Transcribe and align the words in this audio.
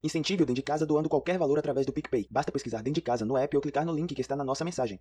Incentive 0.00 0.44
o 0.44 0.46
Dentro 0.46 0.54
de 0.54 0.62
Casa 0.62 0.86
doando 0.86 1.08
qualquer 1.08 1.36
valor 1.38 1.58
através 1.58 1.84
do 1.84 1.92
PicPay. 1.92 2.28
Basta 2.30 2.52
pesquisar 2.52 2.78
Dentro 2.78 2.92
de 2.94 3.00
Casa 3.00 3.24
no 3.24 3.36
app 3.36 3.56
ou 3.56 3.60
clicar 3.60 3.84
no 3.84 3.92
link 3.92 4.14
que 4.14 4.20
está 4.20 4.36
na 4.36 4.44
nossa 4.44 4.64
mensagem. 4.64 5.00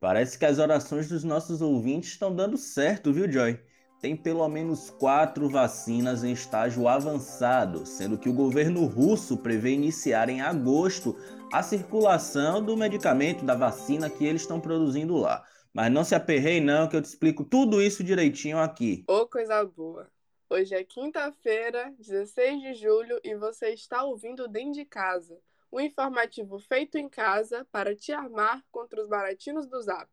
Parece 0.00 0.36
que 0.36 0.44
as 0.44 0.58
orações 0.58 1.08
dos 1.08 1.22
nossos 1.22 1.62
ouvintes 1.62 2.10
estão 2.10 2.34
dando 2.34 2.56
certo, 2.56 3.12
viu, 3.12 3.30
Joy? 3.30 3.60
Tem 4.00 4.16
pelo 4.16 4.46
menos 4.48 4.90
quatro 4.90 5.48
vacinas 5.48 6.24
em 6.24 6.32
estágio 6.32 6.88
avançado, 6.88 7.86
sendo 7.86 8.18
que 8.18 8.28
o 8.28 8.34
governo 8.34 8.84
russo 8.86 9.36
prevê 9.36 9.70
iniciar 9.70 10.28
em 10.28 10.42
agosto 10.42 11.16
a 11.52 11.62
circulação 11.62 12.60
do 12.60 12.76
medicamento, 12.76 13.44
da 13.44 13.54
vacina 13.54 14.10
que 14.10 14.24
eles 14.24 14.42
estão 14.42 14.60
produzindo 14.60 15.16
lá. 15.16 15.44
Mas 15.72 15.92
não 15.92 16.02
se 16.02 16.14
aperrei 16.14 16.60
não, 16.60 16.88
que 16.88 16.96
eu 16.96 17.00
te 17.00 17.06
explico 17.06 17.44
tudo 17.44 17.80
isso 17.80 18.02
direitinho 18.02 18.58
aqui. 18.58 19.04
Ô, 19.08 19.28
coisa 19.28 19.64
boa. 19.64 20.08
Hoje 20.50 20.74
é 20.74 20.84
quinta-feira, 20.84 21.92
16 21.98 22.60
de 22.60 22.74
julho, 22.74 23.18
e 23.24 23.34
você 23.34 23.70
está 23.70 24.04
ouvindo 24.04 24.46
Dentro 24.46 24.72
de 24.72 24.84
Casa, 24.84 25.40
um 25.72 25.80
informativo 25.80 26.58
feito 26.58 26.98
em 26.98 27.08
casa 27.08 27.66
para 27.72 27.96
te 27.96 28.12
armar 28.12 28.62
contra 28.70 29.02
os 29.02 29.08
baratinos 29.08 29.66
do 29.66 29.80
Zap, 29.80 30.08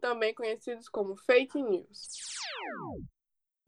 também 0.00 0.34
conhecidos 0.34 0.88
como 0.88 1.14
fake 1.14 1.62
news. 1.62 2.08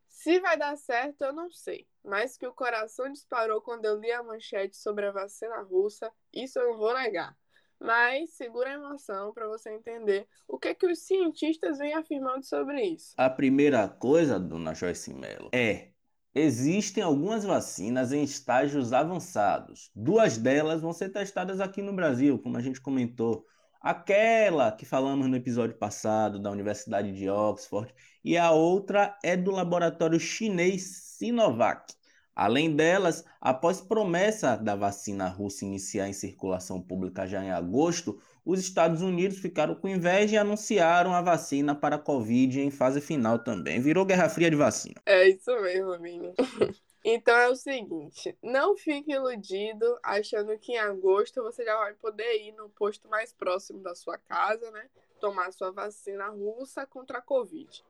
Se 0.09 0.41
vai 0.41 0.57
dar 0.57 0.77
certo, 0.79 1.23
eu 1.23 1.34
não 1.34 1.51
sei, 1.51 1.87
mas 2.02 2.37
que 2.37 2.46
o 2.46 2.55
coração 2.55 3.12
disparou 3.12 3.60
quando 3.60 3.85
eu 3.85 4.01
li 4.01 4.10
a 4.10 4.23
manchete 4.23 4.77
sobre 4.77 5.07
a 5.07 5.12
vacina 5.12 5.60
russa, 5.60 6.10
isso 6.33 6.59
eu 6.59 6.71
não 6.71 6.79
vou 6.79 6.95
negar. 6.95 7.37
Mas 7.79 8.30
segura 8.30 8.71
a 8.71 8.74
emoção 8.74 9.35
para 9.35 9.46
você 9.46 9.71
entender 9.71 10.27
o 10.48 10.59
que 10.59 10.69
é 10.69 10.74
que 10.74 10.87
os 10.87 11.01
cientistas 11.01 11.77
vêm 11.77 11.93
afirmando 11.93 12.43
sobre 12.43 12.83
isso. 12.83 13.12
A 13.19 13.29
primeira 13.29 13.87
coisa, 13.87 14.41
dona 14.41 14.74
Joyce 14.74 15.12
Mello, 15.12 15.51
é 15.52 15.93
Existem 16.38 17.02
algumas 17.02 17.45
vacinas 17.45 18.12
em 18.12 18.22
estágios 18.22 18.92
avançados. 18.92 19.90
Duas 19.96 20.36
delas 20.36 20.82
vão 20.82 20.92
ser 20.92 21.09
testadas 21.09 21.60
aqui 21.60 21.80
no 21.80 21.95
Brasil, 21.95 22.38
como 22.38 22.59
a 22.59 22.60
gente 22.60 22.78
comentou. 22.78 23.46
Aquela 23.80 24.70
que 24.70 24.84
falamos 24.84 25.28
no 25.28 25.37
episódio 25.37 25.78
passado, 25.78 26.38
da 26.38 26.51
Universidade 26.51 27.10
de 27.10 27.26
Oxford, 27.30 27.90
e 28.23 28.37
a 28.37 28.51
outra 28.51 29.18
é 29.24 29.34
do 29.34 29.51
laboratório 29.51 30.20
chinês 30.20 31.15
Sinovac. 31.16 31.95
Além 32.37 32.76
delas, 32.76 33.24
após 33.40 33.80
promessa 33.80 34.56
da 34.59 34.76
vacina 34.76 35.26
russa 35.26 35.65
iniciar 35.65 36.06
em 36.06 36.12
circulação 36.12 36.82
pública 36.82 37.26
já 37.26 37.43
em 37.43 37.51
agosto, 37.51 38.20
os 38.45 38.60
Estados 38.60 39.01
Unidos 39.01 39.38
ficaram 39.38 39.74
com 39.74 39.88
inveja 39.88 40.34
e 40.34 40.38
anunciaram 40.38 41.15
a 41.15 41.23
vacina 41.23 41.74
para 41.74 41.96
a 41.96 41.98
Covid 41.98 42.60
em 42.60 42.70
fase 42.70 43.01
final 43.01 43.38
também. 43.38 43.80
Virou 43.80 44.04
Guerra 44.04 44.28
Fria 44.28 44.51
de 44.51 44.56
vacina. 44.56 45.01
É 45.06 45.26
isso 45.26 45.51
mesmo, 45.62 45.98
Vini. 45.98 46.34
então 47.02 47.34
é 47.34 47.48
o 47.48 47.56
seguinte, 47.56 48.37
não 48.43 48.76
fique 48.76 49.12
iludido 49.12 49.98
achando 50.02 50.59
que 50.59 50.73
em 50.73 50.78
agosto 50.78 51.43
você 51.43 51.65
já 51.65 51.74
vai 51.78 51.95
poder 51.95 52.37
ir 52.43 52.52
no 52.52 52.68
posto 52.68 53.09
mais 53.09 53.32
próximo 53.32 53.78
da 53.78 53.95
sua 53.95 54.18
casa, 54.18 54.71
né? 54.73 54.84
Tomar 55.18 55.50
sua 55.52 55.73
vacina 55.73 56.28
russa 56.28 56.84
contra 56.84 57.16
a 57.16 57.23
Covid. 57.23 57.82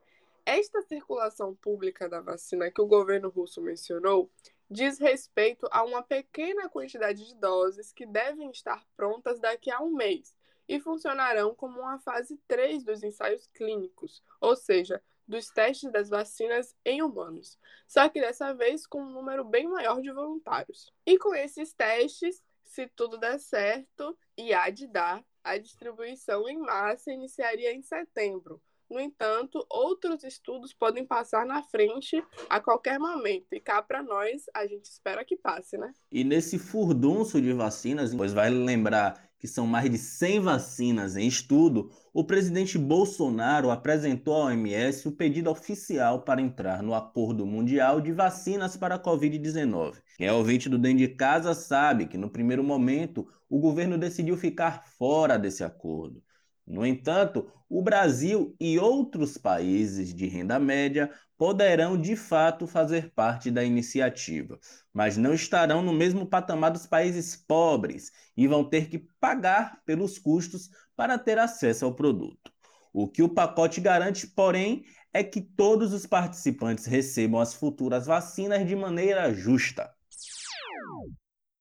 Esta 0.49 0.81
circulação 0.81 1.53
pública 1.53 2.07
da 2.07 2.21
vacina 2.21 2.71
que 2.71 2.79
o 2.79 2.87
governo 2.87 3.27
russo 3.27 3.61
mencionou 3.61 4.31
diz 4.69 4.97
respeito 4.97 5.67
a 5.69 5.83
uma 5.83 6.01
pequena 6.01 6.69
quantidade 6.69 7.27
de 7.27 7.35
doses 7.35 7.91
que 7.91 8.05
devem 8.05 8.49
estar 8.49 8.81
prontas 8.95 9.41
daqui 9.41 9.69
a 9.69 9.81
um 9.81 9.93
mês 9.93 10.33
e 10.65 10.79
funcionarão 10.79 11.53
como 11.53 11.81
uma 11.81 11.99
fase 11.99 12.39
3 12.47 12.85
dos 12.85 13.03
ensaios 13.03 13.45
clínicos, 13.47 14.23
ou 14.39 14.55
seja, 14.55 15.03
dos 15.27 15.49
testes 15.49 15.91
das 15.91 16.07
vacinas 16.07 16.73
em 16.85 17.03
humanos, 17.03 17.59
só 17.85 18.07
que 18.07 18.21
dessa 18.21 18.53
vez 18.53 18.87
com 18.87 19.01
um 19.01 19.11
número 19.11 19.43
bem 19.43 19.67
maior 19.67 19.99
de 19.99 20.13
voluntários. 20.13 20.93
E 21.05 21.17
com 21.17 21.35
esses 21.35 21.73
testes, 21.73 22.41
se 22.63 22.87
tudo 22.87 23.17
der 23.17 23.37
certo, 23.37 24.17
e 24.37 24.53
há 24.53 24.69
de 24.69 24.87
dar, 24.87 25.21
a 25.43 25.57
distribuição 25.57 26.47
em 26.47 26.57
massa 26.57 27.11
iniciaria 27.11 27.73
em 27.73 27.81
setembro, 27.81 28.61
no 28.89 28.99
entanto, 28.99 29.65
outros 29.69 30.23
estudos 30.23 30.73
podem 30.73 31.05
passar 31.05 31.45
na 31.45 31.61
frente 31.63 32.23
a 32.49 32.59
qualquer 32.59 32.99
momento. 32.99 33.47
E 33.51 33.59
cá 33.59 33.81
para 33.81 34.01
nós, 34.01 34.43
a 34.53 34.65
gente 34.65 34.85
espera 34.85 35.25
que 35.25 35.35
passe, 35.35 35.77
né? 35.77 35.93
E 36.11 36.23
nesse 36.23 36.57
furdunço 36.57 37.41
de 37.41 37.53
vacinas, 37.53 38.13
pois 38.15 38.33
vai 38.33 38.49
lembrar 38.49 39.27
que 39.39 39.47
são 39.47 39.67
mais 39.67 39.89
de 39.89 39.97
100 39.97 40.39
vacinas 40.39 41.15
em 41.15 41.27
estudo, 41.27 41.91
o 42.11 42.23
presidente 42.23 42.77
Bolsonaro 42.77 43.69
apresentou 43.69 44.35
à 44.35 44.45
OMS 44.45 45.07
o 45.07 45.11
pedido 45.11 45.49
oficial 45.51 46.23
para 46.23 46.41
entrar 46.41 46.81
no 46.81 46.93
Acordo 46.93 47.45
Mundial 47.45 48.01
de 48.01 48.11
Vacinas 48.11 48.75
para 48.75 48.95
a 48.95 48.99
Covid-19. 48.99 49.95
Quem 50.17 50.27
é 50.27 50.33
ouvinte 50.33 50.67
do 50.67 50.79
Dentro 50.79 50.99
de 50.99 51.09
Casa 51.09 51.53
sabe 51.53 52.07
que, 52.07 52.17
no 52.17 52.29
primeiro 52.29 52.63
momento, 52.63 53.27
o 53.47 53.59
governo 53.59 53.97
decidiu 53.97 54.35
ficar 54.35 54.83
fora 54.97 55.37
desse 55.37 55.63
acordo. 55.63 56.23
No 56.67 56.85
entanto, 56.85 57.49
o 57.69 57.81
Brasil 57.81 58.53
e 58.59 58.77
outros 58.77 59.37
países 59.37 60.13
de 60.13 60.27
renda 60.27 60.59
média 60.59 61.09
poderão 61.37 61.99
de 61.99 62.15
fato 62.15 62.67
fazer 62.67 63.11
parte 63.13 63.49
da 63.49 63.63
iniciativa, 63.63 64.59
mas 64.93 65.15
não 65.15 65.33
estarão 65.33 65.81
no 65.81 65.93
mesmo 65.93 66.25
patamar 66.25 66.71
dos 66.71 66.85
países 66.85 67.35
pobres 67.35 68.11
e 68.35 68.47
vão 68.47 68.63
ter 68.63 68.89
que 68.89 68.99
pagar 69.19 69.81
pelos 69.85 70.19
custos 70.19 70.69
para 70.95 71.17
ter 71.17 71.39
acesso 71.39 71.85
ao 71.85 71.95
produto. 71.95 72.51
O 72.91 73.07
que 73.07 73.23
o 73.23 73.29
pacote 73.29 73.79
garante, 73.79 74.27
porém, 74.27 74.83
é 75.13 75.23
que 75.23 75.39
todos 75.39 75.93
os 75.93 76.05
participantes 76.05 76.85
recebam 76.85 77.39
as 77.39 77.53
futuras 77.53 78.07
vacinas 78.07 78.67
de 78.67 78.75
maneira 78.75 79.33
justa. 79.33 79.96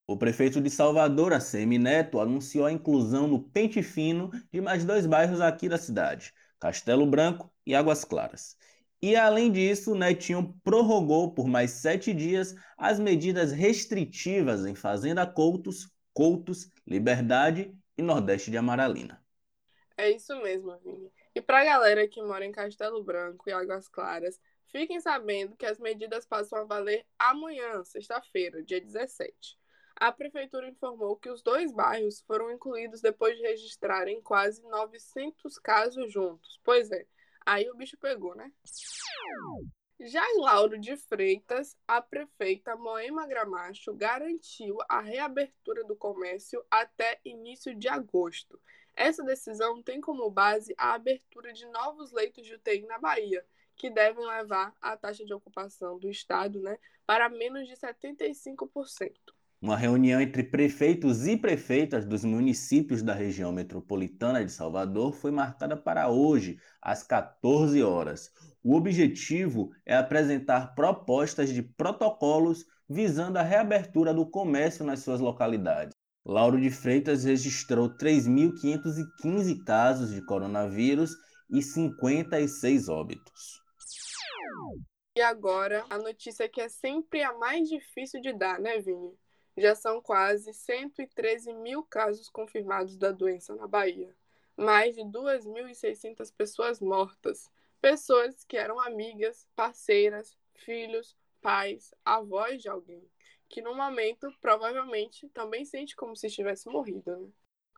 O 0.09 0.17
prefeito 0.17 0.61
de 0.61 0.71
Salvador, 0.71 1.33
ACM 1.33 1.78
Neto, 1.78 2.21
anunciou 2.21 2.65
a 2.65 2.71
inclusão 2.71 3.27
no 3.27 3.43
Pente 3.43 3.83
Fino 3.83 4.31
de 4.53 4.61
mais 4.61 4.84
dois 4.84 5.05
bairros 5.05 5.41
aqui 5.41 5.69
da 5.69 5.77
cidade, 5.77 6.33
Castelo 6.61 7.05
Branco 7.05 7.53
e 7.67 7.75
Águas 7.75 8.05
Claras. 8.05 8.56
E 9.03 9.17
além 9.17 9.50
disso, 9.50 9.97
Netinho 9.97 10.55
prorrogou 10.62 11.34
por 11.34 11.49
mais 11.49 11.72
sete 11.72 12.15
dias 12.15 12.55
as 12.78 13.00
medidas 13.00 13.50
restritivas 13.50 14.65
em 14.65 14.77
Fazenda 14.77 15.27
Coutos, 15.27 15.91
Coutos, 16.15 16.71
Liberdade 16.87 17.77
e 17.99 18.03
Nordeste 18.03 18.49
de 18.49 18.56
Amaralina. 18.56 19.21
É 19.97 20.09
isso 20.09 20.41
mesmo, 20.41 20.78
Vini. 20.84 21.11
E 21.34 21.41
para 21.41 21.62
a 21.62 21.65
galera 21.65 22.06
que 22.06 22.23
mora 22.23 22.44
em 22.44 22.53
Castelo 22.53 23.03
Branco 23.03 23.50
e 23.50 23.53
Águas 23.53 23.88
Claras, 23.88 24.41
fiquem 24.69 25.00
sabendo 25.00 25.56
que 25.56 25.67
as 25.67 25.81
medidas 25.81 26.25
passam 26.25 26.61
a 26.61 26.65
valer 26.65 27.05
amanhã, 27.19 27.83
sexta-feira, 27.84 28.62
dia 28.62 28.81
17 28.81 29.59
a 29.97 30.12
prefeitura 30.12 30.69
informou 30.69 31.17
que 31.17 31.31
os 31.31 31.43
dois 31.43 31.73
bairros 31.73 32.21
foram 32.21 32.51
incluídos 32.53 33.01
depois 33.01 33.37
de 33.37 33.43
registrarem 33.43 34.21
quase 34.21 34.62
900 34.62 35.59
casos 35.59 36.12
juntos. 36.12 36.61
Pois 36.62 36.91
é, 36.91 37.07
aí 37.45 37.69
o 37.71 37.75
bicho 37.75 37.97
pegou, 37.97 38.35
né? 38.35 38.53
Já 39.99 40.23
em 40.31 40.41
Lauro 40.41 40.79
de 40.79 40.95
Freitas, 40.95 41.75
a 41.89 42.03
prefeita 42.03 42.77
Moema 42.77 43.27
Gramacho 43.27 43.95
garantiu 43.95 44.77
a 44.89 45.01
reabertura 45.01 45.83
do 45.85 45.97
comércio 45.97 46.62
até 46.71 47.19
início 47.25 47.75
de 47.75 47.89
agosto. 47.89 48.61
Essa 48.95 49.23
decisão 49.23 49.83
tem 49.83 50.01
como 50.01 50.31
base 50.31 50.75
a 50.77 50.93
abertura 50.93 51.53
de 51.53 51.65
novos 51.67 52.12
leitos 52.12 52.45
de 52.45 52.55
UTI 52.55 52.83
na 52.83 52.99
Bahia, 52.99 53.45
que 53.75 53.89
devem 53.89 54.27
levar 54.27 54.75
a 54.81 54.97
taxa 54.97 55.25
de 55.25 55.33
ocupação 55.33 55.99
do 55.99 56.11
estado 56.11 56.61
né, 56.61 56.79
para 57.06 57.31
menos 57.31 57.67
de 57.67 57.75
75%. 57.75 59.36
Uma 59.61 59.77
reunião 59.77 60.21
entre 60.21 60.43
prefeitos 60.43 61.27
e 61.27 61.34
prefeitas 61.34 62.05
dos 62.05 62.22
municípios 62.25 63.03
da 63.03 63.15
região 63.15 63.50
metropolitana 63.50 64.44
de 64.44 64.53
Salvador 64.53 65.15
foi 65.15 65.31
marcada 65.31 65.75
para 65.75 66.11
hoje, 66.11 66.59
às 66.81 67.03
14 67.03 67.83
horas. 67.83 68.31
O 68.62 68.75
objetivo 68.75 69.71
é 69.87 69.97
apresentar 69.97 70.75
propostas 70.75 71.49
de 71.49 71.62
protocolos 71.62 72.67
visando 72.87 73.39
a 73.39 73.43
reabertura 73.43 74.12
do 74.12 74.28
comércio 74.28 74.84
nas 74.84 75.00
suas 75.00 75.21
localidades. 75.21 75.94
Lauro 76.23 76.61
de 76.61 76.70
Freitas 76.70 77.25
registrou 77.25 77.88
3.515 77.97 79.64
casos 79.64 80.12
de 80.12 80.20
coronavírus 80.20 81.12
e 81.49 81.62
56 81.62 82.88
óbitos. 82.91 83.62
E 85.17 85.23
agora, 85.23 85.82
a 85.88 85.97
notícia 85.97 86.47
que 86.47 86.61
é 86.61 86.69
sempre 86.69 87.23
a 87.23 87.32
mais 87.38 87.67
difícil 87.69 88.20
de 88.20 88.35
dar, 88.35 88.61
né, 88.61 88.79
Vini? 88.81 89.17
Já 89.56 89.75
são 89.75 90.00
quase 90.00 90.53
113 90.53 91.53
mil 91.55 91.82
casos 91.82 92.29
confirmados 92.29 92.97
da 92.97 93.11
doença 93.11 93.55
na 93.55 93.67
Bahia. 93.67 94.14
Mais 94.56 94.94
de 94.94 95.03
2.600 95.03 96.32
pessoas 96.37 96.81
mortas. 96.81 97.50
Pessoas 97.81 98.44
que 98.44 98.56
eram 98.56 98.81
amigas, 98.81 99.47
parceiras, 99.55 100.37
filhos, 100.55 101.17
pais, 101.41 101.94
avós 102.05 102.61
de 102.61 102.69
alguém, 102.69 103.08
que 103.49 103.62
no 103.62 103.75
momento 103.75 104.32
provavelmente 104.41 105.29
também 105.29 105.64
sente 105.64 105.94
como 105.94 106.17
se 106.17 106.26
estivesse 106.26 106.69
morrido. 106.69 107.17
Né? 107.17 107.29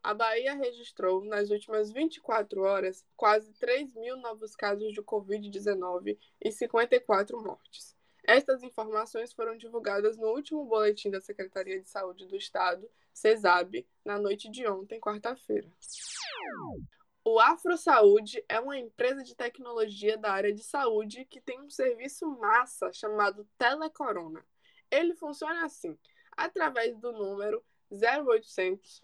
A 0.03 0.15
Bahia 0.15 0.55
registrou, 0.55 1.25
nas 1.25 1.51
últimas 1.51 1.91
24 1.91 2.63
horas, 2.63 3.05
quase 3.17 3.53
3 3.55 3.95
mil 3.95 4.17
novos 4.17 4.55
casos 4.55 4.93
de 4.93 5.03
Covid-19 5.03 6.17
e 6.41 6.53
54 6.53 7.43
mortes. 7.43 7.98
Estas 8.29 8.63
informações 8.63 9.33
foram 9.33 9.57
divulgadas 9.57 10.19
no 10.19 10.29
último 10.29 10.63
boletim 10.67 11.11
da 11.11 11.19
Secretaria 11.19 11.81
de 11.81 11.89
Saúde 11.89 12.27
do 12.27 12.37
Estado, 12.37 12.87
CESAB, 13.11 13.89
na 14.05 14.19
noite 14.19 14.51
de 14.51 14.69
ontem, 14.69 15.01
quarta-feira. 15.01 15.67
O 17.25 17.41
Afro 17.41 17.75
Saúde 17.79 18.45
é 18.47 18.61
uma 18.61 18.77
empresa 18.77 19.25
de 19.25 19.35
tecnologia 19.35 20.19
da 20.19 20.31
área 20.31 20.53
de 20.53 20.63
saúde 20.63 21.25
que 21.25 21.41
tem 21.41 21.59
um 21.59 21.71
serviço 21.71 22.27
massa 22.39 22.93
chamado 22.93 23.49
Telecorona. 23.57 24.45
Ele 24.91 25.15
funciona 25.15 25.65
assim: 25.65 25.99
através 26.37 26.99
do 26.99 27.11
número 27.11 27.65
0800 27.91 29.03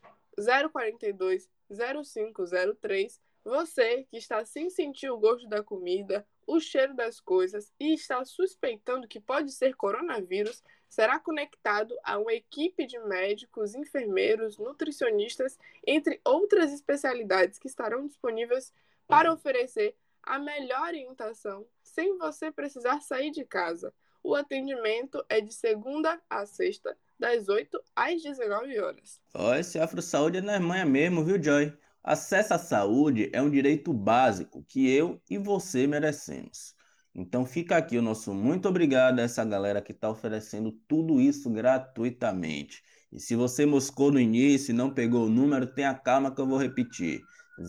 042 0.70 1.48
0503, 1.70 3.18
você 3.42 4.04
que 4.04 4.18
está 4.18 4.44
sem 4.44 4.68
sentir 4.68 5.08
o 5.08 5.18
gosto 5.18 5.48
da 5.48 5.62
comida, 5.62 6.26
o 6.46 6.60
cheiro 6.60 6.94
das 6.94 7.20
coisas 7.20 7.72
e 7.78 7.94
está 7.94 8.24
suspeitando 8.24 9.08
que 9.08 9.20
pode 9.20 9.52
ser 9.52 9.74
coronavírus, 9.74 10.62
será 10.88 11.18
conectado 11.18 11.94
a 12.04 12.18
uma 12.18 12.32
equipe 12.32 12.86
de 12.86 12.98
médicos, 13.00 13.74
enfermeiros, 13.74 14.58
nutricionistas, 14.58 15.58
entre 15.86 16.20
outras 16.24 16.72
especialidades 16.72 17.58
que 17.58 17.66
estarão 17.66 18.06
disponíveis 18.06 18.72
para 19.06 19.32
oferecer 19.32 19.96
a 20.22 20.38
melhor 20.38 20.88
orientação 20.88 21.66
sem 21.82 22.16
você 22.16 22.50
precisar 22.50 23.00
sair 23.00 23.30
de 23.30 23.44
casa. 23.44 23.92
O 24.22 24.34
atendimento 24.34 25.22
é 25.28 25.40
de 25.40 25.52
segunda 25.52 26.20
a 26.30 26.46
sexta, 26.46 26.96
das 27.18 27.48
8 27.48 27.80
às 27.94 28.22
19 28.22 28.80
horas. 28.80 29.20
Ó, 29.34 29.54
esse 29.54 29.78
Afro 29.78 30.02
Saúde 30.02 30.38
é 30.38 30.40
na 30.40 30.58
manhã 30.58 30.84
mesmo, 30.84 31.24
viu, 31.24 31.42
Joy? 31.42 31.72
Acesso 32.04 32.52
à 32.52 32.58
saúde 32.58 33.30
é 33.32 33.40
um 33.40 33.48
direito 33.48 33.90
básico 33.90 34.62
que 34.68 34.86
eu 34.90 35.18
e 35.30 35.38
você 35.38 35.86
merecemos. 35.86 36.74
Então 37.14 37.46
fica 37.46 37.78
aqui 37.78 37.96
o 37.96 38.02
nosso 38.02 38.34
muito 38.34 38.68
obrigado 38.68 39.20
a 39.20 39.22
essa 39.22 39.42
galera 39.42 39.80
que 39.80 39.92
está 39.92 40.10
oferecendo 40.10 40.70
tudo 40.86 41.18
isso 41.18 41.48
gratuitamente. 41.48 42.82
E 43.10 43.18
se 43.18 43.34
você 43.34 43.64
moscou 43.64 44.12
no 44.12 44.20
início 44.20 44.72
e 44.72 44.74
não 44.76 44.92
pegou 44.92 45.24
o 45.24 45.30
número, 45.30 45.66
tenha 45.66 45.94
calma 45.94 46.34
que 46.34 46.40
eu 46.42 46.46
vou 46.46 46.58
repetir. 46.58 47.22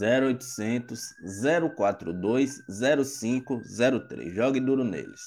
0800 0.00 1.00
042 1.76 2.64
0503. 2.66 4.34
Jogue 4.34 4.58
duro 4.58 4.82
neles. 4.82 5.20